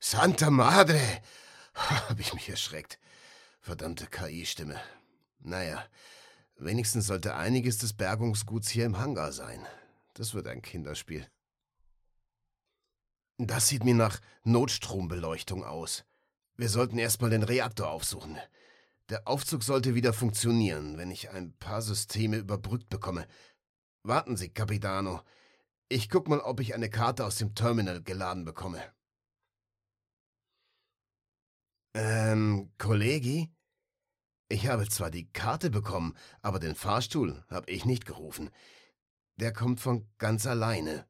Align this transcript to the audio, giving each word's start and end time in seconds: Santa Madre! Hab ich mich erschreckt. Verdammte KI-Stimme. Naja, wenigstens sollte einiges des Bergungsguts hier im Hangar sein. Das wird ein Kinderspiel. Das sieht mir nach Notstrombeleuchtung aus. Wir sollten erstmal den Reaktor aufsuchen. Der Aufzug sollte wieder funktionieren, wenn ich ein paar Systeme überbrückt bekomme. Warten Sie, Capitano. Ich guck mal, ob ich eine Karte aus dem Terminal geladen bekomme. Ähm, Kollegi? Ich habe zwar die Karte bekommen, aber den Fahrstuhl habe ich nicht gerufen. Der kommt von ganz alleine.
Santa 0.00 0.50
Madre! 0.50 1.00
Hab 1.74 2.18
ich 2.20 2.32
mich 2.32 2.48
erschreckt. 2.48 2.98
Verdammte 3.60 4.06
KI-Stimme. 4.06 4.80
Naja, 5.40 5.84
wenigstens 6.56 7.06
sollte 7.06 7.34
einiges 7.34 7.78
des 7.78 7.92
Bergungsguts 7.94 8.68
hier 8.68 8.86
im 8.86 8.98
Hangar 8.98 9.32
sein. 9.32 9.66
Das 10.14 10.34
wird 10.34 10.46
ein 10.46 10.62
Kinderspiel. 10.62 11.26
Das 13.38 13.68
sieht 13.68 13.84
mir 13.84 13.94
nach 13.94 14.20
Notstrombeleuchtung 14.44 15.64
aus. 15.64 16.04
Wir 16.56 16.68
sollten 16.68 16.98
erstmal 16.98 17.30
den 17.30 17.42
Reaktor 17.42 17.90
aufsuchen. 17.90 18.38
Der 19.10 19.26
Aufzug 19.26 19.62
sollte 19.62 19.94
wieder 19.94 20.12
funktionieren, 20.12 20.98
wenn 20.98 21.10
ich 21.10 21.30
ein 21.30 21.56
paar 21.58 21.82
Systeme 21.82 22.36
überbrückt 22.36 22.88
bekomme. 22.88 23.26
Warten 24.02 24.36
Sie, 24.36 24.48
Capitano. 24.48 25.22
Ich 25.88 26.08
guck 26.08 26.28
mal, 26.28 26.40
ob 26.40 26.60
ich 26.60 26.74
eine 26.74 26.90
Karte 26.90 27.24
aus 27.24 27.36
dem 27.36 27.54
Terminal 27.54 28.02
geladen 28.02 28.44
bekomme. 28.44 28.82
Ähm, 32.00 32.70
Kollegi? 32.78 33.52
Ich 34.48 34.68
habe 34.68 34.88
zwar 34.88 35.10
die 35.10 35.28
Karte 35.32 35.68
bekommen, 35.68 36.16
aber 36.42 36.60
den 36.60 36.76
Fahrstuhl 36.76 37.44
habe 37.48 37.68
ich 37.72 37.86
nicht 37.86 38.06
gerufen. 38.06 38.50
Der 39.34 39.52
kommt 39.52 39.80
von 39.80 40.08
ganz 40.16 40.46
alleine. 40.46 41.08